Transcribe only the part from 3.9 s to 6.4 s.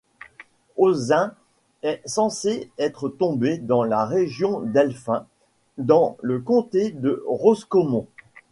région d'Elphin, dans le